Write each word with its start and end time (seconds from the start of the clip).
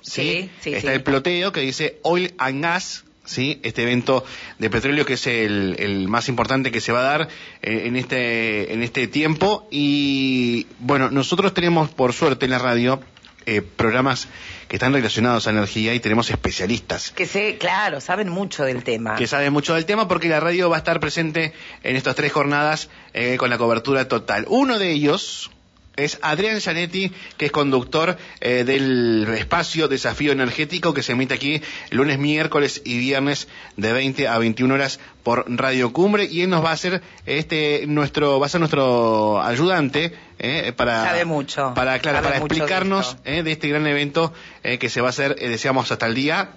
Sí, 0.00 0.50
sí, 0.60 0.74
Está 0.74 0.92
el 0.92 1.04
ploteo 1.04 1.52
que 1.52 1.60
dice 1.60 2.00
Oil 2.02 2.34
and 2.38 2.64
Gas, 2.64 3.04
¿sí? 3.24 3.60
Este 3.62 3.82
evento 3.82 4.24
de 4.58 4.68
petróleo 4.70 5.06
que 5.06 5.12
es 5.12 5.28
el, 5.28 6.08
más 6.08 6.28
importante 6.28 6.72
que 6.72 6.80
se 6.80 6.90
va 6.90 6.98
a 6.98 7.02
dar 7.04 7.28
eh, 7.62 7.82
en, 7.84 7.94
este, 7.94 8.72
en 8.72 8.82
este 8.82 9.06
tiempo. 9.06 9.68
Y 9.70 10.66
bueno, 10.80 11.12
nosotros 11.12 11.54
tenemos 11.54 11.90
por 11.90 12.12
suerte 12.12 12.46
en 12.46 12.50
la 12.50 12.58
radio 12.58 13.00
eh, 13.46 13.62
programas 13.62 14.26
que 14.66 14.74
están 14.74 14.94
relacionados 14.94 15.46
a 15.46 15.50
energía 15.50 15.94
y 15.94 16.00
tenemos 16.00 16.28
especialistas. 16.30 17.12
Que 17.12 17.26
sé, 17.26 17.56
claro, 17.56 18.00
saben 18.00 18.30
mucho 18.30 18.64
del 18.64 18.82
tema. 18.82 19.14
Que 19.14 19.28
saben 19.28 19.52
mucho 19.52 19.74
del 19.74 19.86
tema 19.86 20.08
porque 20.08 20.28
la 20.28 20.40
radio 20.40 20.70
va 20.70 20.76
a 20.76 20.78
estar 20.78 20.98
presente 20.98 21.52
en 21.84 21.94
estas 21.94 22.16
tres 22.16 22.32
jornadas 22.32 22.90
eh, 23.14 23.36
con 23.36 23.48
la 23.48 23.58
cobertura 23.58 24.08
total. 24.08 24.44
Uno 24.48 24.80
de 24.80 24.90
ellos, 24.90 25.51
es 25.96 26.18
Adrián 26.22 26.60
Zanetti, 26.60 27.12
que 27.36 27.46
es 27.46 27.52
conductor 27.52 28.16
eh, 28.40 28.64
del 28.64 29.26
espacio 29.36 29.88
Desafío 29.88 30.32
Energético 30.32 30.94
que 30.94 31.02
se 31.02 31.12
emite 31.12 31.34
aquí 31.34 31.62
lunes, 31.90 32.18
miércoles 32.18 32.82
y 32.84 32.98
viernes 32.98 33.48
de 33.76 33.92
20 33.92 34.28
a 34.28 34.38
21 34.38 34.74
horas 34.74 35.00
por 35.22 35.44
Radio 35.48 35.92
Cumbre 35.92 36.24
y 36.30 36.42
él 36.42 36.50
nos 36.50 36.64
va 36.64 36.70
a 36.70 36.74
hacer 36.74 37.02
este 37.26 37.86
nuestro 37.86 38.40
va 38.40 38.46
a 38.46 38.48
ser 38.48 38.60
nuestro 38.60 39.42
ayudante 39.42 40.14
eh, 40.38 40.72
para 40.74 41.04
Sabe 41.04 41.24
mucho. 41.24 41.72
para 41.74 41.98
claro, 41.98 42.22
para 42.22 42.38
explicarnos 42.38 43.16
eh, 43.24 43.42
de, 43.42 43.52
este 43.52 43.68
gran 43.68 43.86
evento 43.86 44.32
que 44.62 44.88
se 44.88 45.00
va 45.00 45.08
a 45.08 45.10
hacer 45.10 45.36
deseamos 45.36 45.90
hasta 45.92 46.06
el 46.06 46.14
día 46.14 46.50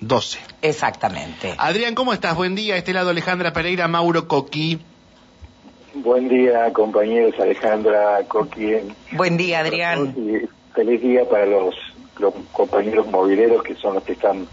12. 0.00 0.38
Exactamente. 0.62 1.54
Adrián, 1.58 1.94
¿cómo 1.94 2.12
estás? 2.12 2.36
Buen 2.36 2.54
día. 2.54 2.76
Este 2.76 2.92
lado 2.92 3.10
Alejandra 3.10 3.52
Pereira, 3.52 3.88
Mauro 3.88 4.28
Coqui. 4.28 4.78
Buen 5.94 6.28
día, 6.28 6.72
compañeros 6.72 7.34
Alejandra, 7.40 8.22
Coqui. 8.28 8.76
Buen 9.12 9.36
día, 9.36 9.60
Adrián. 9.60 10.14
feliz 10.74 11.00
día 11.00 11.28
para 11.28 11.46
los, 11.46 11.74
compañeros 12.52 13.06
mobileros 13.06 13.62
que 13.62 13.74
son 13.76 13.94
los 13.94 14.02
que 14.02 14.12
están 14.12 14.46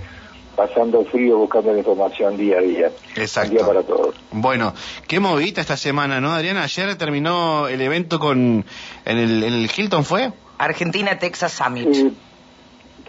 pasando 0.55 1.03
frío 1.05 1.37
buscando 1.37 1.73
la 1.73 1.79
información 1.79 2.37
día 2.37 2.59
a 2.59 2.61
día. 2.61 2.91
Exacto. 3.15 3.51
día 3.51 3.65
para 3.65 3.83
todos. 3.83 4.15
Bueno, 4.31 4.73
qué 5.07 5.19
movida 5.19 5.61
esta 5.61 5.75
semana, 5.75 6.21
¿no, 6.21 6.31
Adrián? 6.31 6.57
Ayer 6.57 6.95
terminó 6.95 7.67
el 7.67 7.81
evento 7.81 8.19
con 8.19 8.65
en 9.05 9.17
el, 9.17 9.43
en 9.43 9.53
el 9.53 9.69
Hilton, 9.75 10.05
¿fue? 10.05 10.31
Argentina 10.57 11.19
Texas 11.19 11.51
Summit. 11.53 11.93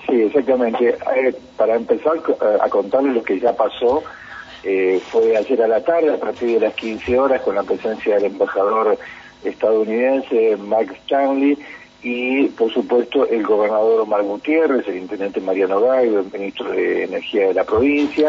Sí, 0.06 0.22
exactamente. 0.22 0.88
Eh, 0.88 1.34
para 1.56 1.76
empezar 1.76 2.16
eh, 2.16 2.58
a 2.60 2.68
contarles 2.68 3.14
lo 3.14 3.22
que 3.22 3.38
ya 3.40 3.52
pasó, 3.54 4.02
eh, 4.68 5.00
fue 5.12 5.36
ayer 5.36 5.62
a 5.62 5.68
la 5.68 5.80
tarde, 5.80 6.12
a 6.12 6.18
partir 6.18 6.58
de 6.58 6.66
las 6.66 6.74
15 6.74 7.16
horas, 7.16 7.40
con 7.42 7.54
la 7.54 7.62
presencia 7.62 8.16
del 8.16 8.24
embajador 8.24 8.98
estadounidense 9.44 10.56
Mike 10.56 10.94
Stanley 11.04 11.56
y, 12.02 12.48
por 12.48 12.72
supuesto, 12.72 13.28
el 13.28 13.44
gobernador 13.44 14.00
Omar 14.00 14.24
Gutiérrez, 14.24 14.88
el 14.88 14.96
intendente 14.96 15.40
Mariano 15.40 15.80
Gallo, 15.80 16.18
el 16.18 16.32
ministro 16.32 16.72
de 16.72 17.04
Energía 17.04 17.46
de 17.46 17.54
la 17.54 17.62
provincia, 17.62 18.28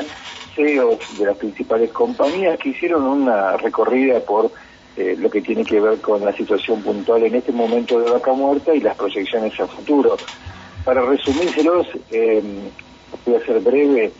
CEOs 0.55 1.17
de 1.17 1.25
las 1.25 1.37
principales 1.37 1.89
compañías 1.91 2.59
que 2.59 2.69
hicieron 2.69 3.03
una 3.03 3.57
recorrida 3.57 4.19
por 4.19 4.51
eh, 4.95 5.15
lo 5.17 5.31
que 5.31 5.41
tiene 5.41 5.65
que 5.65 5.79
ver 5.79 5.99
con 6.01 6.23
la 6.23 6.33
situación 6.33 6.83
puntual 6.83 7.23
en 7.23 7.33
este 7.33 7.51
momento 7.51 7.99
de 7.99 8.11
vaca 8.11 8.33
muerta 8.33 8.75
y 8.75 8.81
las 8.81 8.95
proyecciones 8.95 9.59
a 9.59 9.65
futuro. 9.65 10.17
Para 10.85 11.01
resumírselos, 11.01 11.87
eh, 12.11 12.43
voy 13.25 13.35
a 13.35 13.43
ser 13.43 13.59
breve, 13.59 14.11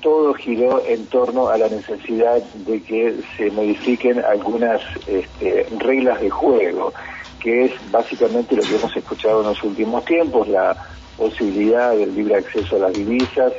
todo 0.00 0.34
giró 0.34 0.82
en 0.86 1.06
torno 1.06 1.48
a 1.48 1.58
la 1.58 1.68
necesidad 1.68 2.42
de 2.66 2.82
que 2.82 3.16
se 3.36 3.50
modifiquen 3.50 4.22
algunas 4.24 4.80
este, 5.06 5.66
reglas 5.78 6.20
de 6.20 6.30
juego, 6.30 6.92
que 7.40 7.66
es 7.66 7.72
básicamente 7.90 8.56
lo 8.56 8.62
que 8.62 8.76
hemos 8.76 8.96
escuchado 8.96 9.40
en 9.40 9.48
los 9.48 9.62
últimos 9.62 10.04
tiempos, 10.04 10.48
la 10.48 10.76
posibilidad 11.16 11.94
del 11.94 12.14
libre 12.14 12.36
acceso 12.36 12.76
a 12.76 12.80
las 12.80 12.92
divisas 12.94 13.52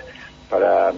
para 0.50 0.90
eh, 0.90 0.94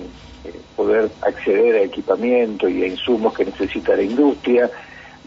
poder 0.75 1.09
acceder 1.22 1.75
a 1.75 1.81
equipamiento 1.83 2.67
y 2.67 2.83
a 2.83 2.88
insumos 2.88 3.33
que 3.33 3.45
necesita 3.45 3.95
la 3.95 4.03
industria, 4.03 4.69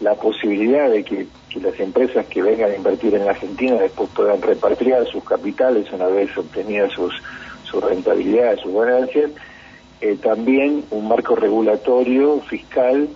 la 0.01 0.15
posibilidad 0.15 0.89
de 0.89 1.03
que, 1.03 1.27
las 1.57 1.79
empresas 1.79 2.23
que 2.27 2.43
vengan 2.43 2.69
a 2.69 2.75
invertir 2.75 3.15
en 3.15 3.27
Argentina 3.27 3.81
después 3.81 4.11
puedan 4.13 4.39
repatriar 4.39 5.07
sus 5.07 5.23
capitales 5.23 5.91
una 5.91 6.05
vez 6.05 6.37
obtenidas 6.37 6.91
sus, 6.91 7.11
sus 7.63 7.83
rentabilidades, 7.83 8.59
sus 8.59 8.75
ganancias, 8.75 9.31
eh, 10.01 10.17
también 10.21 10.83
un 10.91 11.07
marco 11.07 11.35
regulatorio 11.35 12.39
fiscal 12.41 13.09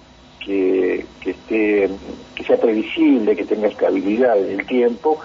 que, 0.43 1.05
esté, 1.23 1.89
que 2.35 2.43
sea 2.43 2.57
previsible, 2.57 3.35
que 3.35 3.45
tenga 3.45 3.67
estabilidad 3.67 4.37
en 4.39 4.59
el 4.59 4.65
tiempo, 4.65 5.19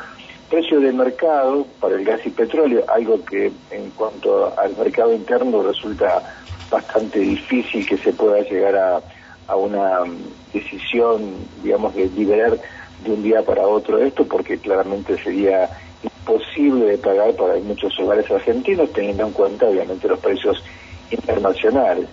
precio 0.50 0.80
de 0.80 0.92
mercado 0.92 1.66
para 1.80 1.96
el 1.96 2.04
gas 2.04 2.20
y 2.26 2.30
petróleo, 2.30 2.84
algo 2.88 3.24
que 3.24 3.50
en 3.70 3.90
cuanto 3.96 4.52
al 4.58 4.76
mercado 4.76 5.14
interno 5.14 5.62
resulta 5.62 6.22
bastante 6.70 7.20
difícil 7.20 7.86
que 7.86 7.96
se 7.96 8.12
pueda 8.12 8.40
llegar 8.42 8.76
a, 8.76 9.00
a 9.48 9.56
una 9.56 10.00
decisión, 10.52 11.22
digamos, 11.62 11.94
de 11.94 12.08
liberar 12.10 12.58
de 13.04 13.10
un 13.10 13.22
día 13.22 13.42
para 13.42 13.66
otro 13.66 13.98
esto, 13.98 14.26
porque 14.26 14.58
claramente 14.58 15.16
sería 15.22 15.70
imposible 16.02 16.86
de 16.86 16.98
pagar 16.98 17.34
para 17.34 17.56
muchos 17.58 17.98
hogares 17.98 18.30
argentinos, 18.30 18.92
teniendo 18.92 19.24
en 19.24 19.32
cuenta, 19.32 19.66
obviamente, 19.66 20.08
los 20.08 20.18
precios 20.18 20.62
internacionales. 21.10 22.08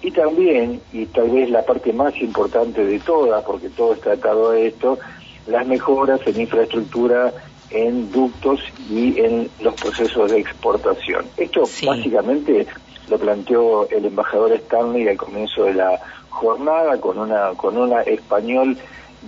Y 0.00 0.10
también, 0.12 0.80
y 0.92 1.06
tal 1.06 1.30
vez 1.30 1.50
la 1.50 1.64
parte 1.64 1.92
más 1.92 2.16
importante 2.20 2.84
de 2.84 3.00
todas, 3.00 3.44
porque 3.44 3.68
todo 3.70 3.94
está 3.94 4.12
atado 4.12 4.50
a 4.50 4.58
esto, 4.58 4.98
las 5.46 5.66
mejoras 5.66 6.20
en 6.26 6.40
infraestructura, 6.40 7.32
en 7.70 8.10
ductos 8.12 8.60
y 8.90 9.18
en 9.20 9.50
los 9.60 9.74
procesos 9.74 10.30
de 10.30 10.38
exportación. 10.38 11.24
Esto 11.36 11.62
básicamente 11.84 12.66
lo 13.08 13.18
planteó 13.18 13.88
el 13.90 14.04
embajador 14.04 14.52
Stanley 14.52 15.08
al 15.08 15.16
comienzo 15.16 15.64
de 15.64 15.74
la 15.74 16.00
jornada 16.28 17.00
con 17.00 17.18
una 17.18 17.50
con 17.56 17.76
una 17.76 18.02
español 18.02 18.76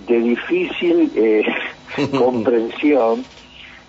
de 0.07 0.19
difícil 0.19 1.11
eh, 1.15 1.43
comprensión. 2.17 3.23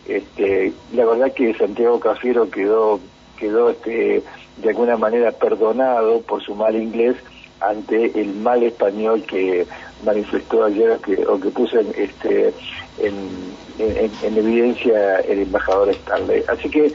Este, 0.06 0.72
la 0.92 1.04
verdad 1.04 1.32
que 1.32 1.54
Santiago 1.54 2.00
Cafiero 2.00 2.50
quedó 2.50 2.98
quedó 3.42 3.70
este 3.70 4.22
de 4.58 4.68
alguna 4.68 4.96
manera 4.96 5.32
perdonado 5.32 6.20
por 6.20 6.40
su 6.44 6.54
mal 6.54 6.76
inglés 6.76 7.16
ante 7.60 8.20
el 8.20 8.34
mal 8.34 8.62
español 8.62 9.24
que 9.24 9.66
manifestó 10.04 10.64
ayer 10.64 10.98
que, 11.04 11.26
o 11.26 11.40
que 11.40 11.48
puso 11.50 11.80
en, 11.80 11.88
este, 11.96 12.54
en, 12.98 14.36
evidencia 14.36 15.20
el 15.20 15.40
embajador 15.40 15.88
Stanley. 15.90 16.44
Así 16.48 16.68
que 16.70 16.92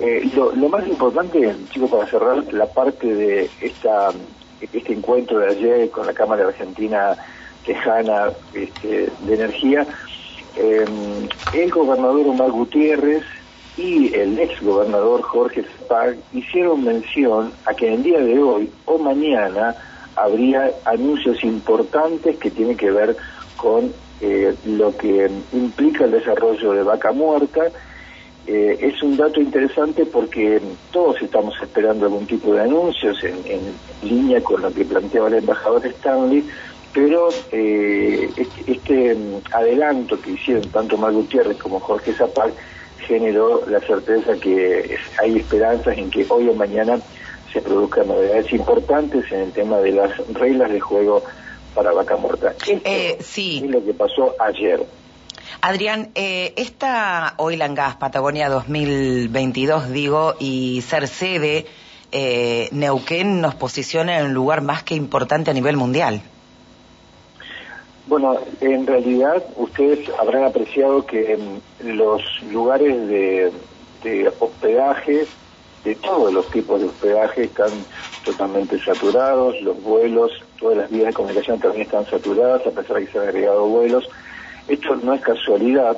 eh, 0.00 0.30
lo, 0.34 0.68
más 0.68 0.86
importante, 0.86 1.54
chicos, 1.70 1.90
para 1.90 2.06
cerrar 2.06 2.52
la 2.52 2.66
parte 2.66 3.06
de 3.14 3.50
esta 3.60 4.10
este 4.60 4.92
encuentro 4.92 5.38
de 5.38 5.48
ayer 5.48 5.90
con 5.90 6.06
la 6.06 6.12
Cámara 6.12 6.46
Argentina 6.46 7.16
Tejana 7.64 8.30
este, 8.52 9.08
de 9.20 9.34
Energía, 9.34 9.86
eh, 10.56 10.84
el 11.54 11.70
gobernador 11.70 12.26
Omar 12.26 12.50
Gutiérrez 12.50 13.24
y 13.80 14.14
el 14.14 14.38
ex 14.38 14.60
gobernador 14.62 15.22
Jorge 15.22 15.62
Spag 15.62 16.16
hicieron 16.34 16.84
mención 16.84 17.52
a 17.64 17.72
que 17.72 17.88
en 17.88 17.94
el 17.94 18.02
día 18.02 18.18
de 18.20 18.38
hoy 18.38 18.70
o 18.84 18.98
mañana 18.98 19.74
habría 20.16 20.70
anuncios 20.84 21.42
importantes 21.44 22.36
que 22.36 22.50
tienen 22.50 22.76
que 22.76 22.90
ver 22.90 23.16
con 23.56 23.90
eh, 24.20 24.54
lo 24.66 24.94
que 24.96 25.30
implica 25.52 26.04
el 26.04 26.10
desarrollo 26.10 26.72
de 26.72 26.82
vaca 26.82 27.12
muerta. 27.12 27.70
Eh, 28.46 28.76
es 28.80 29.02
un 29.02 29.16
dato 29.16 29.40
interesante 29.40 30.04
porque 30.04 30.60
todos 30.92 31.22
estamos 31.22 31.54
esperando 31.62 32.04
algún 32.04 32.26
tipo 32.26 32.52
de 32.52 32.60
anuncios 32.60 33.22
en, 33.24 33.60
línea 34.02 34.42
con 34.42 34.60
lo 34.60 34.72
que 34.72 34.84
planteaba 34.84 35.28
el 35.28 35.34
embajador 35.34 35.86
Stanley, 35.86 36.44
pero 36.92 37.28
eh, 37.50 38.28
este, 38.36 38.72
este, 38.72 39.16
adelanto 39.52 40.20
que 40.20 40.32
hicieron 40.32 40.68
tanto 40.70 40.98
Mar 40.98 41.12
Gutiérrez 41.12 41.56
como 41.58 41.80
Jorge 41.80 42.12
Zapag 42.12 42.52
generó 43.10 43.66
la 43.66 43.80
certeza 43.80 44.34
que 44.34 44.96
hay 45.20 45.36
esperanzas 45.36 45.98
en 45.98 46.10
que 46.10 46.24
hoy 46.28 46.48
o 46.48 46.54
mañana 46.54 47.00
se 47.52 47.60
produzcan 47.60 48.06
novedades 48.06 48.52
importantes 48.52 49.24
en 49.32 49.40
el 49.40 49.52
tema 49.52 49.78
de 49.78 49.90
las 49.90 50.16
reglas 50.28 50.70
de 50.70 50.78
juego 50.78 51.24
para 51.74 51.90
vaca 51.90 52.16
muerta. 52.16 52.54
eh, 52.84 53.18
sí. 53.20 53.62
es 53.64 53.70
lo 53.70 53.84
que 53.84 53.94
pasó 53.94 54.36
ayer. 54.38 54.86
Adrián, 55.60 56.10
eh, 56.14 56.54
esta 56.56 57.34
Oil 57.38 57.60
and 57.62 57.76
Gas 57.76 57.96
Patagonia 57.96 58.48
2022, 58.48 59.90
digo, 59.90 60.36
y 60.38 60.80
ser 60.82 61.08
sede, 61.08 61.66
eh, 62.12 62.68
Neuquén 62.70 63.40
nos 63.40 63.56
posiciona 63.56 64.20
en 64.20 64.26
un 64.26 64.34
lugar 64.34 64.62
más 64.62 64.84
que 64.84 64.94
importante 64.94 65.50
a 65.50 65.54
nivel 65.54 65.76
mundial. 65.76 66.22
Bueno, 68.10 68.36
en 68.60 68.88
realidad 68.88 69.40
ustedes 69.54 70.00
habrán 70.18 70.42
apreciado 70.42 71.06
que 71.06 71.38
los 71.84 72.20
lugares 72.50 73.06
de, 73.06 73.52
hospedaje, 74.40 75.28
de 75.84 75.94
todos 75.94 76.32
los 76.32 76.50
tipos 76.50 76.80
de 76.80 76.88
hospedaje, 76.88 77.44
están 77.44 77.70
totalmente 78.24 78.80
saturados, 78.80 79.54
los 79.62 79.80
vuelos, 79.84 80.32
todas 80.58 80.78
las 80.78 80.90
vías 80.90 81.06
de 81.06 81.12
comunicación 81.12 81.60
también 81.60 81.82
están 81.82 82.04
saturadas, 82.06 82.66
a 82.66 82.72
pesar 82.72 82.96
de 82.96 83.06
que 83.06 83.12
se 83.12 83.18
han 83.20 83.28
agregado 83.28 83.68
vuelos. 83.68 84.08
Esto 84.66 84.96
no 84.96 85.14
es 85.14 85.20
casualidad, 85.20 85.96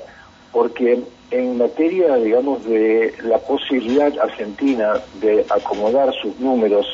porque 0.53 1.03
en 1.31 1.56
materia, 1.56 2.17
digamos, 2.17 2.62
de 2.67 3.15
la 3.23 3.38
posibilidad 3.38 4.12
argentina 4.19 5.00
de 5.23 5.47
acomodar 5.49 6.12
sus 6.20 6.38
números 6.38 6.87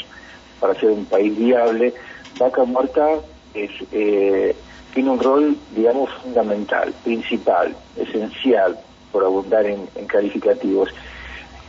para 0.61 0.75
ser 0.75 0.91
un 0.91 1.07
país 1.07 1.37
viable, 1.37 1.93
Vaca 2.39 2.63
Muerta 2.63 3.15
es, 3.55 3.71
eh, 3.91 4.55
tiene 4.99 5.13
un 5.13 5.21
rol, 5.21 5.57
digamos, 5.77 6.11
fundamental, 6.25 6.93
principal, 7.05 7.73
esencial, 7.97 8.77
por 9.13 9.23
abundar 9.23 9.65
en, 9.65 9.87
calificativos. 10.09 10.89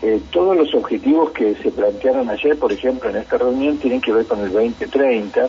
Eh, 0.02 0.20
todos 0.32 0.58
los 0.58 0.74
objetivos 0.74 1.30
que 1.30 1.54
se 1.58 1.70
plantearon 1.70 2.28
ayer, 2.28 2.58
por 2.58 2.74
ejemplo, 2.74 3.08
en 3.08 3.18
esta 3.18 3.38
reunión, 3.38 3.78
tienen 3.78 4.02
que 4.02 4.12
ver 4.12 4.26
con 4.26 4.40
el 4.40 4.52
2030. 4.52 5.48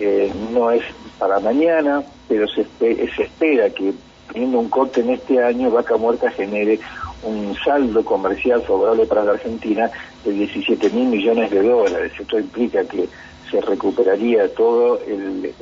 Eh, 0.00 0.32
no 0.52 0.72
es 0.72 0.82
para 1.16 1.38
mañana, 1.38 2.02
pero 2.26 2.48
se, 2.48 2.66
se 2.80 3.22
espera 3.22 3.70
que 3.70 3.92
teniendo 4.32 4.58
un 4.58 4.68
corte 4.68 5.02
en 5.02 5.10
este 5.10 5.40
año, 5.40 5.70
Vaca 5.70 5.96
Muerta 5.96 6.28
genere 6.28 6.80
un 7.22 7.54
saldo 7.64 8.04
comercial 8.04 8.62
favorable 8.62 9.06
para 9.06 9.22
la 9.22 9.30
Argentina 9.34 9.88
de 10.24 10.32
17 10.32 10.90
mil 10.90 11.06
millones 11.06 11.52
de 11.52 11.62
dólares. 11.62 12.10
Esto 12.18 12.40
implica 12.40 12.82
que 12.82 13.08
se 13.52 13.60
recuperaría 13.60 14.48
todo 14.54 14.98
el, 15.06 15.52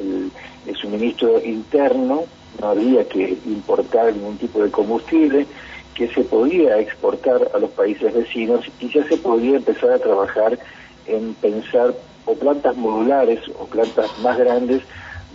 suministro 0.81 1.45
interno, 1.45 2.25
no 2.61 2.67
habría 2.67 3.07
que 3.07 3.37
importar 3.45 4.15
ningún 4.15 4.39
tipo 4.39 4.63
de 4.63 4.71
combustible, 4.71 5.47
que 5.95 6.09
se 6.09 6.23
podía 6.23 6.79
exportar 6.79 7.51
a 7.53 7.59
los 7.59 7.71
países 7.71 8.15
vecinos 8.15 8.65
y 8.79 8.89
ya 8.89 9.07
se 9.07 9.17
podría 9.19 9.57
empezar 9.57 9.91
a 9.91 9.99
trabajar 9.99 10.59
en 11.07 11.35
pensar 11.35 11.93
o 12.25 12.35
plantas 12.35 12.77
modulares 12.77 13.41
o 13.59 13.67
plantas 13.67 14.07
más 14.23 14.39
grandes 14.39 14.83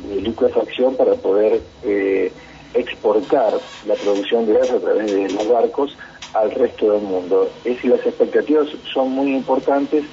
de 0.08 0.22
liquefacción 0.22 0.96
para 0.96 1.14
poder 1.16 1.62
eh, 1.84 2.32
exportar 2.74 3.54
la 3.86 3.96
producción 3.96 4.46
de 4.46 4.54
gas 4.54 4.72
a 4.72 4.80
través 4.80 5.12
de 5.12 5.30
los 5.30 5.48
barcos 5.48 5.96
al 6.34 6.52
resto 6.52 6.92
del 6.92 7.02
mundo. 7.02 7.50
Es 7.64 7.76
decir, 7.76 7.92
las 7.92 8.06
expectativas 8.06 8.68
son 8.94 9.12
muy 9.12 9.36
importantes. 9.36 10.06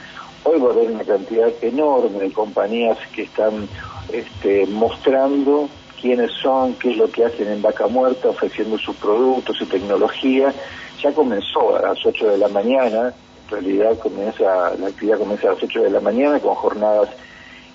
Hoy 0.44 0.58
va 0.58 0.70
a 0.70 0.72
haber 0.72 0.90
una 0.90 1.04
cantidad 1.04 1.52
enorme 1.62 2.18
de 2.18 2.32
compañías 2.32 2.98
que 3.14 3.22
están 3.22 3.68
este, 4.12 4.66
mostrando 4.66 5.68
quiénes 6.00 6.32
son, 6.42 6.74
qué 6.74 6.90
es 6.90 6.96
lo 6.96 7.08
que 7.08 7.24
hacen 7.24 7.46
en 7.46 7.62
Vaca 7.62 7.86
Muerta, 7.86 8.30
ofreciendo 8.30 8.76
sus 8.76 8.96
productos, 8.96 9.56
su 9.56 9.66
tecnología. 9.66 10.52
Ya 11.00 11.12
comenzó 11.12 11.76
a 11.76 11.82
las 11.82 12.04
8 12.04 12.30
de 12.30 12.38
la 12.38 12.48
mañana, 12.48 13.14
en 13.44 13.50
realidad 13.50 13.96
comienza, 14.00 14.74
la 14.74 14.88
actividad 14.88 15.18
comienza 15.18 15.48
a 15.48 15.52
las 15.52 15.62
8 15.62 15.80
de 15.80 15.90
la 15.90 16.00
mañana 16.00 16.40
con 16.40 16.56
jornadas 16.56 17.08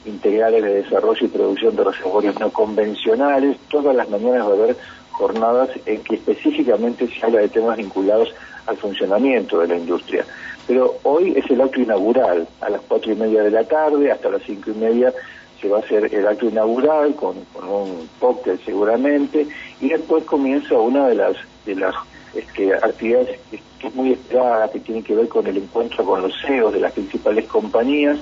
integrales 0.05 0.61
de 0.61 0.83
desarrollo 0.83 1.25
y 1.25 1.29
producción 1.29 1.75
de 1.75 1.85
reservorios 1.85 2.37
no 2.37 2.49
convencionales. 2.51 3.57
Todas 3.69 3.95
las 3.95 4.09
mañanas 4.09 4.45
va 4.45 4.51
a 4.51 4.55
haber 4.55 4.77
jornadas 5.11 5.69
en 5.85 6.03
que 6.03 6.15
específicamente 6.15 7.07
se 7.07 7.25
habla 7.25 7.39
de 7.39 7.49
temas 7.49 7.77
vinculados 7.77 8.33
al 8.65 8.75
funcionamiento 8.75 9.59
de 9.59 9.67
la 9.67 9.77
industria. 9.77 10.25
Pero 10.67 10.95
hoy 11.03 11.33
es 11.35 11.49
el 11.49 11.61
acto 11.61 11.79
inaugural, 11.79 12.47
a 12.61 12.69
las 12.69 12.81
cuatro 12.81 13.11
y 13.11 13.15
media 13.15 13.41
de 13.41 13.51
la 13.51 13.63
tarde, 13.63 14.11
hasta 14.11 14.29
las 14.29 14.43
cinco 14.43 14.71
y 14.71 14.73
media 14.73 15.13
se 15.61 15.69
va 15.69 15.77
a 15.77 15.79
hacer 15.79 16.13
el 16.13 16.27
acto 16.27 16.45
inaugural 16.45 17.15
con, 17.15 17.37
un 17.37 18.09
cóctel 18.19 18.59
seguramente, 18.63 19.47
y 19.81 19.89
después 19.89 20.23
comienza 20.25 20.75
una 20.75 21.07
de 21.07 21.15
las, 21.15 21.35
de 21.65 21.75
las 21.75 21.95
este, 22.35 22.73
actividades 22.75 23.39
que 23.79 23.87
es 23.87 23.95
muy 23.95 24.13
esperada, 24.13 24.69
que 24.69 24.79
tiene 24.79 25.03
que 25.03 25.15
ver 25.15 25.27
con 25.27 25.47
el 25.47 25.57
encuentro 25.57 26.05
con 26.05 26.21
los 26.21 26.33
CEOs 26.45 26.73
de 26.73 26.79
las 26.79 26.91
principales 26.91 27.45
compañías, 27.45 28.19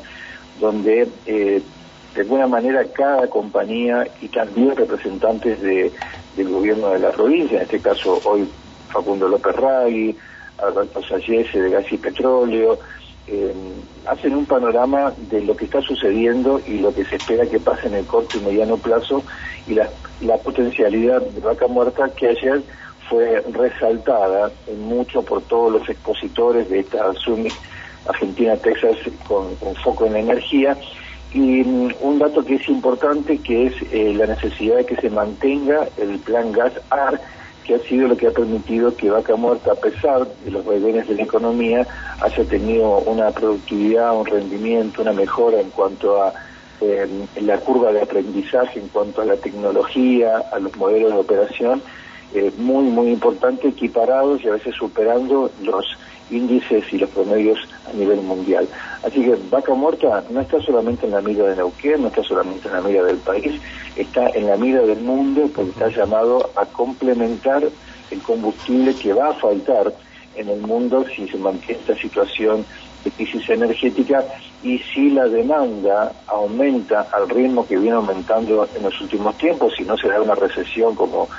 donde 0.60 1.08
eh, 1.26 1.62
de 2.14 2.22
alguna 2.22 2.48
manera 2.48 2.86
cada 2.94 3.28
compañía 3.28 4.08
y 4.22 4.30
también 4.30 4.76
representantes 4.76 5.62
de, 5.62 5.92
del 6.38 6.50
gobierno 6.50 6.90
de 6.90 7.00
la 7.00 7.12
provincia, 7.12 7.58
en 7.58 7.64
este 7.64 7.80
caso 7.80 8.22
hoy 8.24 8.48
Facundo 8.90 9.28
López 9.28 9.56
Ragui, 9.56 10.16
Alberto 10.68 11.02
Sayese 11.02 11.62
de 11.62 11.70
Gas 11.70 11.86
y 11.92 11.98
Petróleo, 11.98 12.80
eh, 13.28 13.54
hacen 14.06 14.36
un 14.36 14.46
panorama 14.46 15.14
de 15.30 15.42
lo 15.42 15.56
que 15.56 15.66
está 15.66 15.82
sucediendo 15.82 16.62
y 16.68 16.80
lo 16.80 16.94
que 16.94 17.06
se 17.06 17.16
espera 17.16 17.46
que 17.48 17.60
pase 17.60 17.88
en 17.88 17.96
el 17.96 18.06
corto 18.06 18.38
y 18.38 18.42
mediano 18.42 18.78
plazo 18.78 19.24
y 19.68 19.74
la, 19.74 19.90
la 20.22 20.38
potencialidad 20.38 21.22
de 21.22 21.40
vaca 21.42 21.68
muerta 21.68 22.10
que 22.10 22.28
ayer 22.28 22.62
fue 23.10 23.44
resaltada 23.52 24.52
en 24.68 24.82
mucho 24.82 25.22
por 25.24 25.42
todos 25.44 25.72
los 25.72 25.90
expositores 25.90 26.70
de 26.70 26.80
esta 26.80 27.14
Summit 27.14 27.54
Argentina-Texas 28.08 28.98
con, 29.28 29.56
foco 29.84 30.06
en 30.06 30.14
la 30.14 30.20
energía. 30.20 30.78
Y 31.34 31.64
mm, 31.64 31.96
un 32.02 32.20
dato 32.20 32.44
que 32.46 32.56
es 32.56 32.68
importante, 32.70 33.40
que 33.40 33.68
es 33.68 33.74
eh, 33.92 34.14
la 34.16 34.28
necesidad 34.28 34.78
de 34.78 34.86
que 34.86 34.96
se 34.96 35.10
mantenga 35.10 35.88
el 35.98 36.20
plan 36.20 36.52
gas-AR, 36.52 37.20
que 37.66 37.76
ha 37.76 37.80
sido 37.80 38.08
lo 38.08 38.16
que 38.16 38.28
ha 38.28 38.32
permitido 38.32 38.96
que 38.96 39.10
Vaca 39.10 39.36
Muerta, 39.36 39.72
a 39.72 39.76
pesar 39.76 40.28
de 40.46 40.52
los 40.52 40.64
vaivenes 40.64 41.08
de 41.08 41.16
la 41.16 41.24
economía, 41.24 41.88
haya 42.22 42.44
tenido 42.46 43.00
una 43.00 43.32
productividad, 43.32 44.16
un 44.16 44.26
rendimiento, 44.26 45.02
una 45.02 45.14
mejora 45.14 45.60
en 45.60 45.72
cuanto 45.72 46.22
a 46.22 46.34
eh, 46.82 47.08
la 47.42 47.58
curva 47.58 47.92
de 47.92 48.02
aprendizaje, 48.02 48.80
en 48.80 48.90
cuanto 48.90 49.22
a 49.22 49.26
la 49.26 49.36
tecnología, 49.38 50.44
a 50.52 50.60
los 50.60 50.76
modelos 50.78 51.14
de 51.14 51.20
operación, 51.20 51.82
eh, 52.34 52.52
muy, 52.58 52.86
muy 52.86 53.12
importante, 53.12 53.68
equiparados 53.68 54.44
y 54.44 54.48
a 54.48 54.54
veces 54.54 54.76
superando 54.76 55.50
los 55.64 55.86
índices 56.30 56.84
y 56.92 56.98
los 56.98 57.10
promedios 57.10 57.60
a 57.88 57.94
nivel 57.94 58.22
mundial. 58.22 58.68
Así 59.04 59.22
que 59.22 59.38
Vaca 59.50 59.74
Muerta 59.74 60.24
no 60.30 60.42
está 60.42 60.60
solamente 60.62 61.06
en 61.06 61.12
la 61.12 61.22
mira 61.22 61.46
de 61.46 61.56
Neuquén, 61.56 62.02
no 62.02 62.08
está 62.08 62.24
solamente 62.24 62.68
en 62.68 62.74
la 62.74 62.82
mira 62.82 63.04
del 63.04 63.18
país, 63.18 63.62
está 63.96 64.30
en 64.30 64.48
la 64.48 64.58
mira 64.58 64.82
del 64.82 65.00
mundo 65.02 65.50
porque 65.56 65.72
está 65.72 65.90
llamado 65.90 66.50
a 66.56 66.66
complementar 66.66 67.64
el 68.12 68.22
combustible 68.22 68.96
que 68.96 69.14
va 69.14 69.30
a 69.30 69.34
faltar 69.34 69.94
en 70.36 70.50
el 70.50 70.62
mundo 70.62 71.06
si 71.16 71.28
se 71.28 71.38
mantiene 71.38 71.80
esta 71.80 71.96
situación 71.96 72.66
de 73.04 73.12
crisis 73.12 73.48
energética 73.50 74.24
y 74.64 74.80
si 74.80 75.12
la 75.12 75.28
demanda 75.28 76.12
aumenta 76.28 77.08
al 77.12 77.30
ritmo 77.30 77.66
que 77.68 77.78
viene 77.78 77.96
aumentando 77.96 78.68
en 78.76 78.84
los 78.84 79.00
últimos 79.00 79.38
tiempos, 79.38 79.74
si 79.78 79.84
no 79.84 79.96
se 79.98 80.08
da 80.08 80.20
una 80.22 80.36
recesión 80.36 80.96
como, 80.96 81.30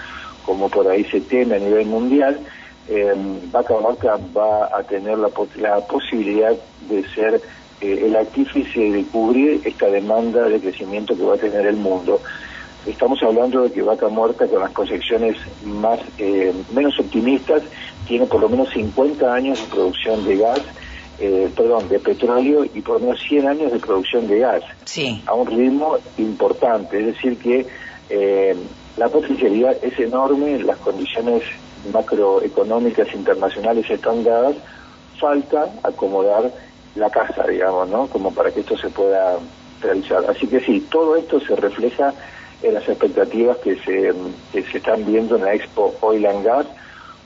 como 0.44 0.68
por 0.68 0.88
ahí 0.88 1.04
se 1.04 1.20
teme 1.20 1.56
a 1.56 1.58
nivel 1.58 1.86
mundial, 1.86 2.38
eh, 2.88 3.14
Vaca 3.50 3.74
Vaca 3.74 4.18
va 4.36 4.66
a 4.66 4.82
tener 4.84 5.18
la, 5.18 5.28
posibilidad 5.28 6.54
de 6.88 7.08
ser 7.08 7.40
eh, 7.80 8.04
el 8.06 8.16
artífice 8.16 8.80
de 8.80 9.04
cubrir 9.04 9.60
esta 9.64 9.86
demanda 9.86 10.48
de 10.48 10.60
crecimiento 10.60 11.16
que 11.16 11.24
va 11.24 11.34
a 11.34 11.38
tener 11.38 11.66
el 11.66 11.76
mundo. 11.76 12.20
Estamos 12.86 13.20
hablando 13.22 13.62
de 13.62 13.72
que 13.72 13.82
Vaca 13.82 14.08
Muerta, 14.08 14.46
con 14.46 14.60
las 14.60 14.70
proyecciones 14.70 15.36
más 15.64 15.98
eh, 16.18 16.52
menos 16.72 16.98
optimistas, 17.00 17.62
tiene 18.06 18.26
por 18.26 18.40
lo 18.40 18.48
menos 18.48 18.70
50 18.70 19.34
años 19.34 19.60
de 19.60 19.74
producción 19.74 20.24
de 20.24 20.36
gas, 20.36 20.62
eh, 21.18 21.50
perdón, 21.56 21.88
de 21.88 21.98
petróleo 21.98 22.64
y 22.64 22.80
por 22.82 23.00
lo 23.00 23.06
menos 23.06 23.20
100 23.28 23.49
años 23.49 23.72
de 23.72 23.80
producción 23.80 24.28
de 24.28 24.38
gas. 24.38 24.62
Sí. 24.84 25.20
A 25.26 25.34
un 25.34 25.49
ritmo 25.49 25.96
importante. 26.18 27.00
Es 27.00 27.06
decir, 27.06 27.37
que 27.38 27.66
la 28.96 29.08
potencialidad 29.08 29.76
es 29.82 29.99
enorme, 29.99 30.61
las 30.61 30.76
condiciones 30.76 31.42
macroeconómicas 31.93 33.12
internacionales 33.14 33.88
están 33.90 34.25
dadas, 34.25 34.57
falta 35.19 35.71
acomodar 35.83 36.52
la 36.95 37.11
casa, 37.11 37.47
digamos, 37.47 37.88
¿no? 37.88 38.07
Como 38.07 38.33
para 38.33 38.50
que 38.50 38.61
esto 38.61 38.76
se 38.76 38.88
pueda 38.88 39.38
realizar. 39.81 40.25
Así 40.28 40.47
que 40.47 40.61
sí, 40.61 40.87
todo 40.90 41.16
esto 41.16 41.40
se 41.40 41.57
refleja 41.57 42.12
en 42.62 42.75
las 42.75 42.88
expectativas 42.88 43.59
que 43.59 43.76
se, 43.76 44.12
se 44.52 44.78
están 44.78 45.05
viendo 45.05 45.37
en 45.37 45.45
la 45.45 45.55
Expo 45.55 45.95
Oil 46.00 46.26
and 46.26 46.45
Gas, 46.45 46.66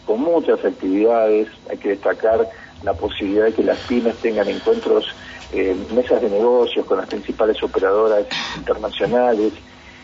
con 0.06 0.20
muchas 0.20 0.64
actividades, 0.64 1.48
hay 1.70 1.78
que 1.78 1.90
destacar 1.90 2.48
la 2.82 2.94
posibilidad 2.94 3.44
de 3.44 3.52
que 3.52 3.62
las 3.62 3.78
pymes 3.80 4.16
tengan 4.16 4.48
encuentros, 4.48 5.06
eh, 5.52 5.76
mesas 5.94 6.20
de 6.20 6.30
negocios 6.30 6.86
con 6.86 6.98
las 6.98 7.08
principales 7.08 7.62
operadoras 7.62 8.26
internacionales 8.56 9.52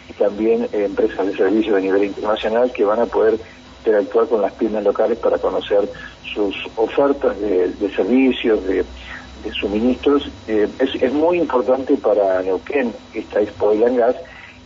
y 0.09 0.13
también 0.13 0.69
empresas 0.73 1.27
de 1.27 1.37
servicios 1.37 1.77
de 1.77 1.83
nivel 1.83 2.05
internacional 2.05 2.73
que 2.73 2.85
van 2.85 3.01
a 3.01 3.07
poder 3.07 3.39
interactuar 3.87 4.27
con 4.27 4.43
las 4.43 4.53
pymes 4.53 4.83
locales 4.83 5.19
para 5.19 5.39
conocer 5.39 5.89
sus 6.35 6.55
ofertas 6.77 7.39
de, 7.41 7.93
servicios, 7.95 8.65
de, 8.67 8.85
suministros. 9.61 10.29
Eh, 10.49 10.69
es, 11.01 11.13
muy 11.13 11.39
importante 11.39 11.97
para 11.97 12.43
Neuquén 12.43 12.93
esta 13.15 13.41
Expo 13.41 13.71
de 13.71 13.97
Gas 13.97 14.17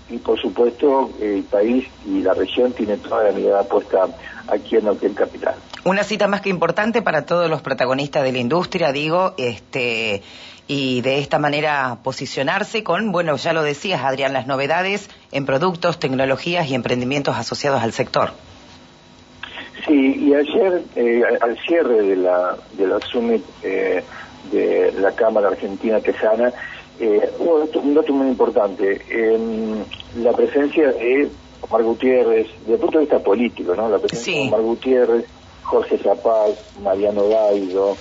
y 0.08 0.16
por 0.16 0.40
supuesto 0.40 1.10
el 1.20 1.42
país 1.44 1.86
y 2.06 2.22
la 2.22 2.32
región 2.32 2.72
tienen 2.72 2.98
toda 3.00 3.24
la 3.24 3.32
mirada 3.32 3.62
puesta 3.64 4.08
aquí 4.48 4.76
en 4.76 4.84
Neuquén 4.86 5.12
Capital. 5.12 5.54
Una 5.84 6.02
cita 6.02 6.28
más 6.28 6.40
que 6.40 6.48
importante 6.48 7.02
para 7.02 7.26
todos 7.26 7.50
los 7.50 7.60
protagonistas 7.60 8.24
de 8.24 8.32
la 8.32 8.38
industria, 8.38 8.90
digo, 8.90 9.34
este 9.36 10.22
y 10.66 11.00
de 11.00 11.18
esta 11.18 11.38
manera 11.40 11.98
posicionarse 12.02 12.84
con, 12.84 13.10
bueno, 13.10 13.36
ya 13.36 13.52
lo 13.52 13.62
decías, 13.64 14.02
Adrián, 14.04 14.32
las 14.32 14.46
novedades 14.46 15.10
en 15.32 15.44
productos, 15.44 15.98
tecnologías 15.98 16.68
y 16.68 16.74
emprendimientos 16.74 17.36
asociados 17.36 17.82
al 17.82 17.92
sector. 17.92 18.32
Sí, 19.86 20.26
y 20.26 20.34
ayer, 20.34 20.82
eh, 20.96 21.22
al 21.40 21.58
cierre 21.66 22.02
de 22.02 22.16
la, 22.16 22.56
de 22.72 22.86
la 22.86 23.00
Summit 23.00 23.42
eh, 23.62 24.02
de 24.50 24.92
la 25.00 25.12
Cámara 25.12 25.48
Argentina 25.48 26.00
Tejana, 26.00 26.52
eh, 26.98 27.30
hubo 27.38 27.66
un 27.80 27.94
dato 27.94 28.12
muy 28.12 28.28
importante, 28.28 29.00
la 30.16 30.32
presencia 30.32 30.92
de 30.92 31.30
Omar 31.62 31.82
Gutiérrez, 31.82 32.48
desde 32.60 32.74
el 32.74 32.80
punto 32.80 32.98
de 32.98 33.04
vista 33.04 33.18
político, 33.20 33.74
¿no? 33.74 33.88
La 33.88 33.98
presencia 33.98 34.34
de 34.34 34.48
Omar 34.48 34.60
Gutiérrez, 34.62 35.24
Jorge 35.62 35.98
Zapaz, 35.98 36.78
Mariano 36.82 37.28
Daido, 37.28 37.96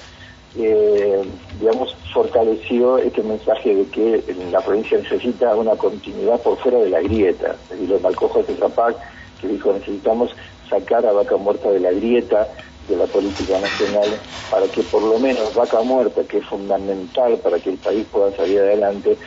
eh, 0.58 1.22
digamos, 1.60 1.96
fortaleció 2.14 2.98
este 2.98 3.22
mensaje 3.22 3.76
de 3.76 3.86
que 3.86 4.24
la 4.52 4.60
provincia 4.62 4.98
necesita 4.98 5.56
una 5.56 5.76
continuidad 5.76 6.42
por 6.42 6.58
fuera 6.58 6.80
de 6.80 6.90
la 6.90 7.02
grieta. 7.02 7.56
Es 7.64 7.70
decir, 7.70 7.90
lo 7.90 8.00
marcó 8.00 8.28
Jorge 8.30 8.56
Zapag, 8.56 8.96
que 9.40 9.48
dijo 9.48 9.72
necesitamos 9.72 10.36
sacar 10.70 11.06
a 11.06 11.12
Vaca 11.12 11.38
Muerta 11.38 11.70
de 11.72 11.80
la 11.80 11.92
grieta 11.92 12.48
de 12.88 12.96
la 12.96 13.06
política 13.06 13.60
nacional 13.60 14.10
para 14.50 14.68
que 14.68 14.82
por 14.84 15.04
lo 15.04 15.20
menos 15.20 15.54
Vaca 15.54 15.82
Muerta, 15.82 16.24
que 16.24 16.40
es 16.40 16.46
fundamental 16.46 17.38
para 17.38 17.60
que 17.60 17.70
el 17.70 17.78
país 17.78 18.06
pueda 18.12 18.36
salir 18.36 18.60
adelante, 18.60 19.18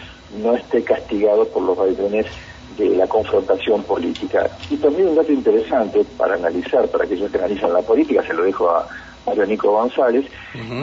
no 0.42 0.54
esté 0.56 0.82
castigado 0.82 1.46
por 1.46 1.62
los 1.62 1.76
vaivenes 1.76 2.26
de 2.76 2.88
la 2.90 3.06
confrontación 3.06 3.82
política. 3.84 4.50
Y 4.70 4.76
también 4.76 5.08
un 5.08 5.16
dato 5.16 5.32
interesante 5.32 6.04
para 6.16 6.34
analizar, 6.34 6.88
para 6.88 7.04
aquellos 7.04 7.30
que 7.30 7.38
analizan 7.38 7.72
la 7.72 7.82
política, 7.82 8.22
se 8.26 8.32
lo 8.32 8.44
dejo 8.44 8.68
a, 8.70 8.88
Mario 9.26 9.46
Nico 9.46 9.70
González, 9.70 10.26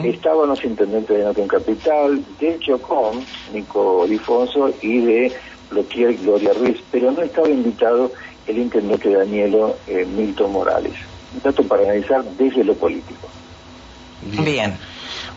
estaban 0.02 0.48
los 0.48 0.64
intendentes 0.64 1.14
de 1.14 1.24
Noten 1.24 1.46
Capital, 1.46 2.22
de 2.38 2.58
Chocón, 2.58 3.22
Nico 3.52 4.06
Difonso, 4.06 4.70
y 4.80 4.98
de 5.00 5.32
Loquier 5.70 6.14
Gloria 6.16 6.52
Ruiz, 6.54 6.78
pero 6.90 7.10
no 7.12 7.20
estaba 7.20 7.48
invitado 7.48 8.10
el 8.46 8.58
intendente 8.58 9.10
Danielo 9.10 9.76
eh, 9.86 10.04
Milton 10.04 10.52
Morales. 10.52 10.94
Un 11.34 11.42
dato 11.42 11.62
para 11.64 11.84
analizar 11.84 12.24
desde 12.24 12.64
lo 12.64 12.74
político. 12.74 13.28
Bien. 14.22 14.76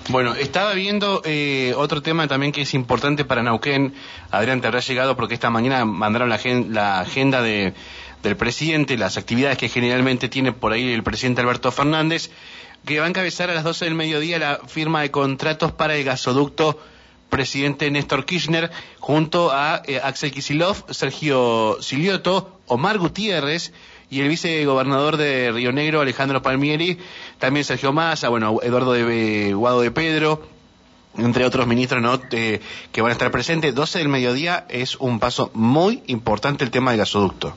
Bueno, 0.09 0.33
estaba 0.35 0.73
viendo 0.73 1.21
eh, 1.23 1.73
otro 1.77 2.01
tema 2.01 2.27
también 2.27 2.51
que 2.51 2.63
es 2.63 2.73
importante 2.73 3.23
para 3.23 3.41
Nauquén. 3.41 3.93
Adrián, 4.31 4.59
te 4.59 4.67
habrá 4.67 4.81
llegado 4.81 5.15
porque 5.15 5.33
esta 5.33 5.49
mañana 5.49 5.85
mandaron 5.85 6.29
la, 6.29 6.39
la 6.69 6.99
agenda 6.99 7.41
de, 7.41 7.73
del 8.21 8.35
presidente, 8.35 8.97
las 8.97 9.17
actividades 9.17 9.57
que 9.57 9.69
generalmente 9.69 10.27
tiene 10.27 10.51
por 10.51 10.73
ahí 10.73 10.91
el 10.91 11.03
presidente 11.03 11.41
Alberto 11.41 11.71
Fernández 11.71 12.31
que 12.85 12.99
va 12.99 13.05
a 13.05 13.09
encabezar 13.09 13.49
a 13.49 13.53
las 13.53 13.63
12 13.63 13.85
del 13.85 13.95
mediodía 13.95 14.39
la 14.39 14.59
firma 14.67 15.01
de 15.01 15.11
contratos 15.11 15.71
para 15.71 15.95
el 15.95 16.03
gasoducto 16.03 16.79
presidente 17.33 17.89
Néstor 17.89 18.25
Kirchner, 18.25 18.69
junto 18.99 19.51
a 19.51 19.81
eh, 19.87 19.99
Axel 20.03 20.31
Kisilov, 20.31 20.85
Sergio 20.91 21.77
Silioto, 21.81 22.59
Omar 22.67 22.99
Gutiérrez 22.99 23.73
y 24.11 24.21
el 24.21 24.29
vicegobernador 24.29 25.17
de 25.17 25.51
Río 25.51 25.71
Negro, 25.71 26.01
Alejandro 26.01 26.43
Palmieri, 26.43 26.99
también 27.39 27.65
Sergio 27.65 27.91
Massa, 27.91 28.29
bueno, 28.29 28.59
Eduardo 28.61 28.93
de 28.93 29.51
Guado 29.55 29.81
de 29.81 29.89
Pedro, 29.89 30.43
entre 31.17 31.43
otros 31.43 31.65
ministros 31.65 32.03
¿no? 32.03 32.21
que 32.29 32.61
van 33.01 33.09
a 33.09 33.13
estar 33.13 33.31
presentes. 33.31 33.73
12 33.73 33.97
del 33.97 34.09
mediodía 34.09 34.65
es 34.69 34.95
un 34.97 35.19
paso 35.19 35.49
muy 35.55 36.03
importante 36.05 36.63
el 36.63 36.69
tema 36.69 36.91
del 36.91 36.99
gasoducto. 36.99 37.55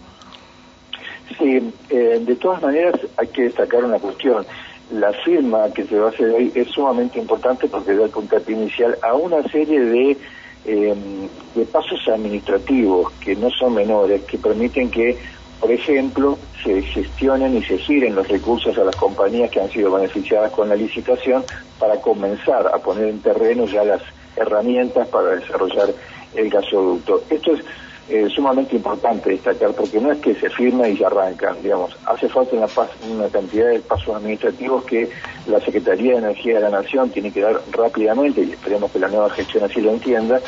Sí, 1.39 1.71
eh, 1.91 2.23
de 2.25 2.37
todas 2.37 2.63
maneras 2.63 2.95
hay 3.19 3.29
que 3.29 3.43
destacar 3.43 3.85
una 3.85 3.99
cuestión 3.99 4.47
la 4.91 5.13
firma 5.13 5.71
que 5.75 5.85
se 5.85 5.99
va 5.99 6.07
a 6.07 6.11
hacer 6.11 6.31
hoy 6.31 6.53
es 6.55 6.69
sumamente 6.69 7.19
importante 7.19 7.69
porque 7.69 7.95
da 7.95 8.05
el 8.05 8.11
puntapié 8.11 8.55
inicial 8.55 8.97
a 9.03 9.15
una 9.15 9.43
serie 9.49 9.81
de, 9.81 10.17
em, 10.65 11.29
de 11.55 11.65
pasos 11.67 12.01
administrativos 12.09 13.13
que 13.15 13.35
no 13.35 13.51
son 13.51 13.75
menores, 13.75 14.23
que 14.23 14.39
permiten 14.39 14.91
que, 14.91 15.19
por 15.61 15.73
ejemplo, 15.73 16.39
se 16.63 16.83
gestionen 16.83 17.57
y 17.57 17.63
se 17.65 17.79
giren 17.79 18.15
los 18.15 18.29
recursos 18.29 18.77
a 18.79 18.85
las 18.85 18.97
compañías 18.97 19.51
que 19.51 19.61
han 19.61 19.71
sido 19.71 19.91
beneficiadas 19.91 20.53
con 20.53 20.69
la 20.69 20.77
licitación 20.77 21.45
para 21.79 22.01
comenzar 22.01 22.67
a 22.69 22.79
poner 22.79 23.09
en 23.09 23.21
terreno 23.21 23.67
ya 23.67 23.85
las 23.85 24.03
herramientas 24.37 25.09
para 25.09 25.31
desarrollar 25.37 25.89
el 26.35 26.51
gasoducto. 26.51 27.23
Esto 27.31 27.55
es 27.55 27.65
eh, 28.09 28.29
sumamente 28.29 28.77
importante 28.77 29.31
destacar, 29.31 29.73
porque 29.73 30.01
no 30.01 30.13
es 30.13 30.19
que 30.19 30.35
se 30.37 30.49
firma 30.51 30.89
y 30.89 30.97
se 30.97 31.05
arrancan, 31.05 31.61
digamos, 31.63 31.97
hace 32.07 32.29
falta 32.29 32.55
una, 32.55 32.69
una 33.13 33.29
cantidad 33.29 33.69
de 33.69 33.81
pasos 33.81 34.15
administrativos 34.15 34.85
que 34.85 35.11
la 35.49 35.59
Secretaría 35.61 36.13
de 36.13 36.19
Energía 36.19 36.55
de 36.55 36.61
la 36.61 36.71
Nación 36.71 37.11
tiene 37.11 37.33
que 37.33 37.41
dar 37.41 37.61
rápidamente, 37.73 38.43
y 38.43 38.53
esperemos 38.53 38.93
que 38.93 39.01
la 39.01 39.09
nueva 39.09 39.31
gestión 39.31 39.65
así 39.65 39.81
lo 39.81 39.91
entienda, 39.91 40.41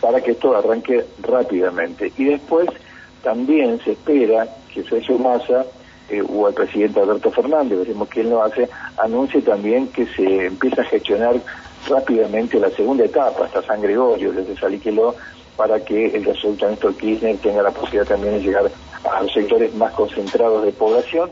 para 0.00 0.20
que 0.20 0.32
esto 0.32 0.56
arranque 0.56 1.04
rápidamente. 1.22 2.12
Y 2.16 2.24
después 2.24 2.68
también 3.22 3.80
se 3.84 3.92
espera 3.92 4.46
que 4.72 4.84
Sergio 4.84 5.18
Massa 5.18 5.66
eh, 6.08 6.22
o 6.22 6.48
el 6.48 6.54
presidente 6.54 7.00
Alberto 7.00 7.30
Fernández, 7.30 7.78
veremos 7.78 8.08
quién 8.08 8.30
lo 8.30 8.42
hace, 8.42 8.68
anuncie 8.98 9.42
también 9.42 9.88
que 9.88 10.06
se 10.06 10.46
empieza 10.46 10.82
a 10.82 10.84
gestionar 10.84 11.36
rápidamente 11.88 12.60
la 12.60 12.70
segunda 12.70 13.04
etapa 13.04 13.44
hasta 13.44 13.62
San 13.62 13.80
Gregorio, 13.80 14.32
desde 14.32 14.56
Saliqueló 14.56 15.16
para 15.56 15.84
que 15.84 16.06
el 16.06 16.24
gasoducto 16.24 16.68
Néstor 16.68 16.94
Kirchner 16.96 17.36
tenga 17.38 17.62
la 17.62 17.70
posibilidad 17.70 18.06
también 18.06 18.34
de 18.34 18.40
llegar 18.40 18.70
a 19.10 19.22
los 19.22 19.32
sectores 19.32 19.74
más 19.74 19.92
concentrados 19.92 20.64
de 20.64 20.72
población. 20.72 21.30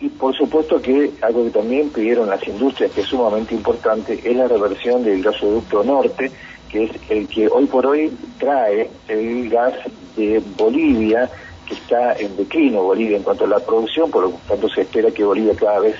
Y 0.00 0.08
por 0.08 0.34
supuesto 0.34 0.80
que 0.80 1.10
algo 1.20 1.44
que 1.44 1.50
también 1.50 1.90
pidieron 1.90 2.28
las 2.28 2.46
industrias, 2.46 2.90
que 2.92 3.02
es 3.02 3.06
sumamente 3.06 3.54
importante, 3.54 4.18
es 4.24 4.36
la 4.36 4.48
reversión 4.48 5.04
del 5.04 5.22
gasoducto 5.22 5.84
norte, 5.84 6.30
que 6.70 6.84
es 6.84 6.90
el 7.10 7.28
que 7.28 7.48
hoy 7.48 7.66
por 7.66 7.86
hoy 7.86 8.10
trae 8.38 8.88
el 9.08 9.50
gas 9.50 9.74
de 10.16 10.42
Bolivia, 10.56 11.28
que 11.66 11.74
está 11.74 12.14
en 12.14 12.36
declino 12.36 12.82
Bolivia 12.82 13.18
en 13.18 13.22
cuanto 13.22 13.44
a 13.44 13.48
la 13.48 13.58
producción, 13.58 14.10
por 14.10 14.24
lo 14.24 14.30
tanto 14.48 14.68
se 14.70 14.82
espera 14.82 15.10
que 15.10 15.22
Bolivia 15.22 15.54
cada 15.54 15.80
vez 15.80 15.96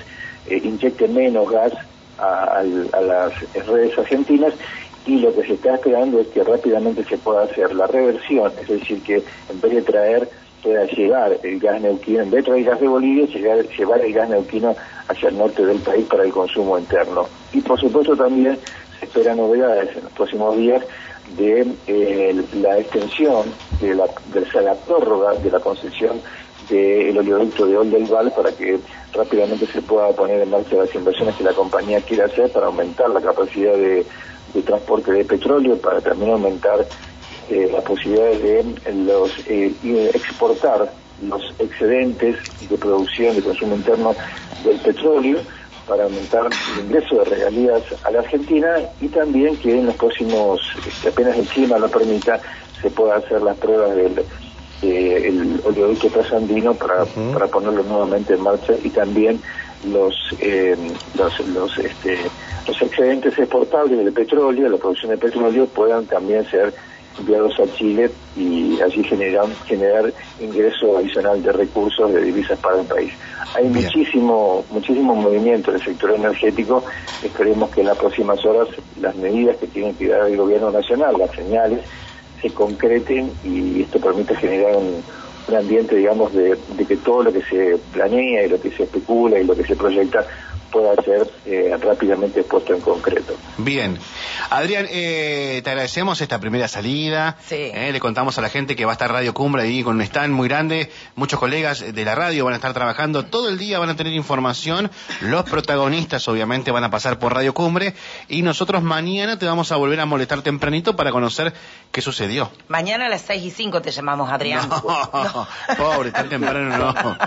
eh, 0.47 0.59
inyecte 0.63 1.07
menos 1.07 1.49
gas 1.51 1.73
a, 2.17 2.63
las 2.63 3.33
redes 3.67 3.97
argentinas 3.97 4.53
y 5.05 5.19
lo 5.19 5.33
que 5.33 5.43
se 5.43 5.53
está 5.53 5.75
esperando 5.75 6.19
es 6.19 6.27
que 6.27 6.43
rápidamente 6.43 7.03
se 7.03 7.17
pueda 7.17 7.43
hacer 7.43 7.73
la 7.73 7.87
reversión, 7.87 8.51
es 8.61 8.67
decir, 8.67 9.01
que 9.01 9.15
en 9.49 9.61
vez 9.61 9.73
de 9.73 9.81
traer, 9.81 10.29
pueda 10.61 10.85
llegar 10.85 11.37
el 11.41 11.59
gas 11.59 11.81
neuquino, 11.81 12.21
en 12.21 12.29
vez 12.29 12.43
de 12.43 12.43
traer 12.43 12.59
el 12.59 12.65
gas 12.65 12.79
de 12.79 12.87
Bolivia, 12.87 13.25
llegar, 13.25 13.67
llevar 13.67 14.01
el 14.01 14.13
gas 14.13 14.29
neuquino 14.29 14.75
hacia 15.07 15.29
el 15.29 15.37
norte 15.37 15.65
del 15.65 15.79
país 15.79 16.05
para 16.05 16.23
el 16.23 16.31
consumo 16.31 16.77
interno. 16.77 17.27
Y 17.51 17.61
por 17.61 17.79
supuesto 17.79 18.15
también 18.15 18.57
se 18.99 19.05
esperan 19.05 19.37
novedades 19.37 19.95
en 19.97 20.03
los 20.03 20.13
próximos 20.13 20.55
días 20.57 20.83
de 21.35 21.65
eh, 21.87 22.43
la 22.61 22.77
extensión 22.77 23.45
de 23.79 23.95
la, 23.95 24.05
de 24.33 24.61
la 24.61 24.75
prórroga 24.75 25.33
de 25.33 25.49
la 25.49 25.59
concesión 25.59 26.21
del 26.69 27.17
oleoducto 27.17 27.65
de 27.65 27.77
Oldelval 27.77 28.31
para 28.31 28.51
que 28.51 28.79
rápidamente 29.13 29.65
se 29.65 29.81
pueda 29.81 30.09
poner 30.09 30.41
en 30.41 30.49
marcha 30.49 30.75
las 30.75 30.93
inversiones 30.93 31.35
que 31.35 31.43
la 31.43 31.53
compañía 31.53 32.01
quiere 32.01 32.23
hacer 32.23 32.51
para 32.51 32.67
aumentar 32.67 33.09
la 33.09 33.21
capacidad 33.21 33.73
de 33.73 34.05
de 34.53 34.61
transporte 34.61 35.11
de 35.11 35.25
petróleo 35.25 35.77
para 35.77 36.01
también 36.01 36.31
aumentar 36.31 36.85
eh, 37.49 37.69
las 37.71 37.83
posibilidades 37.83 38.41
de 38.41 38.93
los 38.93 39.31
eh, 39.47 39.73
exportar 40.13 40.91
los 41.21 41.41
excedentes 41.59 42.37
de 42.67 42.77
producción 42.77 43.35
de 43.35 43.43
consumo 43.43 43.75
interno 43.75 44.15
del 44.63 44.79
petróleo 44.79 45.39
para 45.87 46.05
aumentar 46.05 46.47
el 46.77 46.85
ingreso 46.85 47.15
de 47.17 47.25
regalías 47.25 47.83
a 48.03 48.11
la 48.11 48.19
Argentina 48.19 48.77
y 49.01 49.07
también 49.09 49.57
que 49.57 49.77
en 49.77 49.87
los 49.87 49.95
próximos, 49.95 50.61
que 51.01 51.09
apenas 51.09 51.37
el 51.37 51.45
clima 51.47 51.77
lo 51.77 51.89
permita, 51.89 52.39
se 52.81 52.89
pueda 52.89 53.17
hacer 53.17 53.41
las 53.41 53.57
pruebas 53.57 53.95
del 53.95 54.23
el 54.81 55.61
oleoducto 55.63 56.07
trasandino 56.07 56.73
para, 56.73 57.05
para 57.05 57.47
ponerlo 57.47 57.83
nuevamente 57.83 58.33
en 58.33 58.41
marcha 58.41 58.73
y 58.83 58.89
también 58.89 59.39
los 59.85 60.15
eh, 60.39 60.75
los 61.15 61.47
los 61.47 61.77
este 61.77 62.17
los 62.67 62.81
excedentes 62.81 63.37
exportables 63.37 63.97
del 63.97 64.13
petróleo, 64.13 64.69
la 64.69 64.77
producción 64.77 65.11
de 65.11 65.17
petróleo, 65.17 65.65
puedan 65.67 66.05
también 66.05 66.45
ser 66.45 66.73
enviados 67.17 67.59
a 67.59 67.73
Chile 67.75 68.09
y 68.37 68.79
así 68.79 69.03
generar, 69.03 69.45
generar 69.65 70.13
ingreso 70.39 70.97
adicional 70.97 71.41
de 71.43 71.51
recursos 71.51 72.13
de 72.13 72.21
divisas 72.21 72.57
para 72.59 72.79
el 72.79 72.87
país. 72.87 73.13
Hay 73.55 73.67
muchísimo, 73.67 74.63
muchísimo 74.69 75.15
movimiento 75.15 75.71
en 75.71 75.77
el 75.77 75.83
sector 75.83 76.11
energético. 76.11 76.83
Esperemos 77.23 77.69
que 77.71 77.81
en 77.81 77.87
las 77.87 77.97
próximas 77.97 78.43
horas 78.45 78.69
las 78.99 79.15
medidas 79.15 79.57
que 79.57 79.67
tiene 79.67 79.93
que 79.93 80.07
dar 80.07 80.27
el 80.27 80.37
gobierno 80.37 80.71
nacional, 80.71 81.17
las 81.17 81.31
señales, 81.31 81.81
se 82.41 82.49
concreten 82.51 83.31
y 83.43 83.81
esto 83.81 83.99
permite 83.99 84.35
generar 84.35 84.75
un, 84.77 85.03
un 85.47 85.55
ambiente, 85.55 85.95
digamos, 85.95 86.33
de, 86.33 86.57
de 86.77 86.85
que 86.85 86.97
todo 86.97 87.23
lo 87.23 87.33
que 87.33 87.41
se 87.41 87.77
planea 87.91 88.45
y 88.45 88.49
lo 88.49 88.61
que 88.61 88.71
se 88.71 88.83
especula 88.83 89.39
y 89.39 89.43
lo 89.43 89.55
que 89.55 89.63
se 89.63 89.75
proyecta 89.75 90.25
pueda 90.71 90.95
ser 91.03 91.29
eh, 91.45 91.75
rápidamente 91.79 92.43
puesto 92.43 92.73
en 92.73 92.81
concreto. 92.81 93.35
Bien. 93.57 93.99
Adrián, 94.49 94.87
eh, 94.89 95.61
te 95.63 95.69
agradecemos 95.69 96.19
esta 96.21 96.39
primera 96.39 96.67
salida. 96.67 97.37
Sí. 97.45 97.55
Eh, 97.73 97.91
le 97.91 97.99
contamos 97.99 98.37
a 98.37 98.41
la 98.41 98.49
gente 98.49 98.75
que 98.75 98.85
va 98.85 98.91
a 98.91 98.93
estar 98.93 99.11
Radio 99.11 99.33
Cumbre 99.33 99.63
ahí 99.63 99.83
con 99.83 99.95
un 99.95 100.01
stand 100.01 100.33
muy 100.33 100.47
grande. 100.47 100.89
Muchos 101.15 101.39
colegas 101.39 101.93
de 101.93 102.05
la 102.05 102.15
radio 102.15 102.45
van 102.45 102.53
a 102.53 102.57
estar 102.57 102.73
trabajando 102.73 103.25
todo 103.25 103.49
el 103.49 103.57
día, 103.57 103.79
van 103.79 103.89
a 103.89 103.95
tener 103.95 104.13
información. 104.13 104.89
Los 105.21 105.43
protagonistas, 105.43 106.27
obviamente, 106.27 106.71
van 106.71 106.83
a 106.83 106.89
pasar 106.89 107.19
por 107.19 107.33
Radio 107.33 107.53
Cumbre. 107.53 107.93
Y 108.27 108.41
nosotros 108.41 108.81
mañana 108.81 109.37
te 109.37 109.45
vamos 109.45 109.71
a 109.71 109.75
volver 109.75 109.99
a 109.99 110.05
molestar 110.05 110.41
tempranito 110.41 110.95
para 110.95 111.11
conocer 111.11 111.53
qué 111.91 112.01
sucedió. 112.01 112.49
Mañana 112.67 113.05
a 113.05 113.09
las 113.09 113.21
seis 113.21 113.43
y 113.43 113.51
cinco 113.51 113.81
te 113.81 113.91
llamamos, 113.91 114.31
Adrián. 114.31 114.69
No, 115.11 115.47
pobre, 115.77 116.11
tan 116.11 116.29
temprano 116.29 116.77
no. 116.77 117.17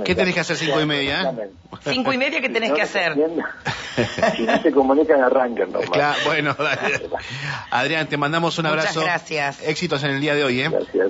¿Qué 0.04 0.14
tenés 0.14 0.34
que 0.34 0.40
hacer 0.40 0.56
cinco 0.56 0.80
y 0.80 0.86
media? 0.86 1.32
Cinco 1.84 2.12
y 2.12 2.18
media 2.18 2.40
que 2.40 2.48
tenés 2.48 2.72
que 2.72 2.82
hacer. 2.82 3.14
si 4.36 4.42
no 4.42 4.62
se 4.62 4.70
comunican, 4.72 5.22
arrancan. 5.22 5.70
Claro, 5.92 6.18
bueno, 6.26 6.56
Adrián, 7.70 8.08
te 8.08 8.16
mandamos 8.16 8.58
un 8.58 8.66
abrazo. 8.66 9.00
Muchas 9.00 9.04
gracias. 9.04 9.62
Éxitos 9.66 10.02
en 10.04 10.10
el 10.10 10.20
día 10.20 10.34
de 10.34 10.44
hoy, 10.44 10.60
¿eh? 10.60 10.68
Gracias. 10.70 11.08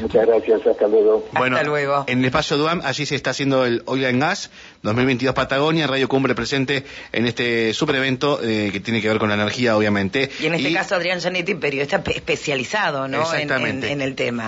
Muchas 0.00 0.26
gracias, 0.28 0.64
hasta 0.64 0.86
luego. 0.86 1.28
Bueno, 1.32 1.56
Hasta 1.56 1.66
luego. 1.68 2.04
en 2.06 2.20
el 2.20 2.26
espacio 2.26 2.56
DUAM, 2.56 2.82
allí 2.84 3.04
se 3.04 3.16
está 3.16 3.30
haciendo 3.30 3.64
el 3.66 3.82
Oil 3.86 4.04
and 4.06 4.20
Gas 4.20 4.48
2022 4.82 5.34
Patagonia, 5.34 5.88
Radio 5.88 6.08
Cumbre 6.08 6.36
presente 6.36 6.84
en 7.10 7.26
este 7.26 7.74
super 7.74 7.96
evento 7.96 8.38
eh, 8.40 8.70
que 8.72 8.78
tiene 8.78 9.02
que 9.02 9.08
ver 9.08 9.18
con 9.18 9.28
la 9.28 9.34
energía, 9.34 9.76
obviamente. 9.76 10.30
Y 10.38 10.46
en 10.46 10.54
este 10.54 10.72
caso 10.72 10.94
Adrián 10.94 11.20
Janetti, 11.20 11.56
periodista 11.56 12.04
pe- 12.04 12.12
especializado 12.16 13.08
¿no? 13.08 13.34
En- 13.34 13.82
en 13.82 14.00
el 14.00 14.14
tema. 14.14 14.44